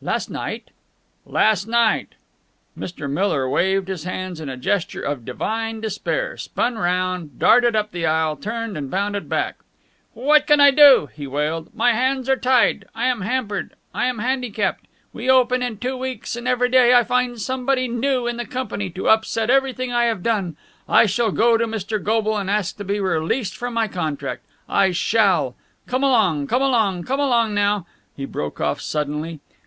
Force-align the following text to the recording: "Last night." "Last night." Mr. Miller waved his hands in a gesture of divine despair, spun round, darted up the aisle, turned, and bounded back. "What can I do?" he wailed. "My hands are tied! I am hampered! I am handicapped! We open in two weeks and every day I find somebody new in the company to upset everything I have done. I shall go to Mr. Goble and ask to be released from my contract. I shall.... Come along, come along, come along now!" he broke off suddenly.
"Last 0.00 0.30
night." 0.30 0.70
"Last 1.26 1.68
night." 1.68 2.14
Mr. 2.74 3.06
Miller 3.06 3.46
waved 3.46 3.88
his 3.88 4.04
hands 4.04 4.40
in 4.40 4.48
a 4.48 4.56
gesture 4.56 5.02
of 5.02 5.26
divine 5.26 5.82
despair, 5.82 6.38
spun 6.38 6.78
round, 6.78 7.38
darted 7.38 7.76
up 7.76 7.92
the 7.92 8.06
aisle, 8.06 8.34
turned, 8.36 8.78
and 8.78 8.90
bounded 8.90 9.28
back. 9.28 9.56
"What 10.14 10.46
can 10.46 10.58
I 10.58 10.70
do?" 10.70 11.10
he 11.14 11.26
wailed. 11.26 11.68
"My 11.74 11.92
hands 11.92 12.30
are 12.30 12.36
tied! 12.36 12.86
I 12.94 13.08
am 13.08 13.20
hampered! 13.20 13.74
I 13.92 14.06
am 14.06 14.20
handicapped! 14.20 14.86
We 15.12 15.28
open 15.28 15.62
in 15.62 15.76
two 15.76 15.98
weeks 15.98 16.34
and 16.34 16.48
every 16.48 16.70
day 16.70 16.94
I 16.94 17.04
find 17.04 17.38
somebody 17.38 17.86
new 17.86 18.26
in 18.26 18.38
the 18.38 18.46
company 18.46 18.88
to 18.88 19.10
upset 19.10 19.50
everything 19.50 19.92
I 19.92 20.04
have 20.04 20.22
done. 20.22 20.56
I 20.88 21.04
shall 21.04 21.30
go 21.30 21.58
to 21.58 21.66
Mr. 21.66 22.02
Goble 22.02 22.38
and 22.38 22.48
ask 22.50 22.78
to 22.78 22.84
be 22.84 23.00
released 23.00 23.54
from 23.54 23.74
my 23.74 23.88
contract. 23.88 24.46
I 24.66 24.92
shall.... 24.92 25.56
Come 25.86 26.02
along, 26.04 26.46
come 26.46 26.62
along, 26.62 27.02
come 27.04 27.20
along 27.20 27.52
now!" 27.52 27.84
he 28.16 28.24
broke 28.24 28.62
off 28.62 28.80
suddenly. 28.80 29.40